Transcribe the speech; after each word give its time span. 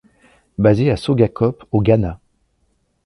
Basé 0.57 0.89
à 0.89 0.97
Sogakope 0.97 1.65
au 1.71 1.79
Ghana. 1.79 2.19